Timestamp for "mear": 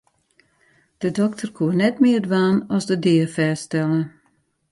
2.01-2.23